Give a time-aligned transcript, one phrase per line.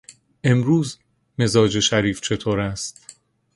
[0.43, 0.99] امروز
[1.39, 3.19] مزاج شریف چطور است؟